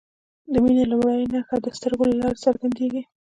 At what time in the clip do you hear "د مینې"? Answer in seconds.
0.51-0.85